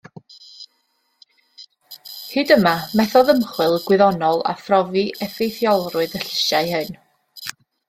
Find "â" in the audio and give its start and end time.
4.55-4.57